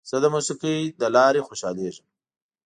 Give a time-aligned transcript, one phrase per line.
[0.09, 2.07] زه د موسیقۍ له لارې خوشحالېږم.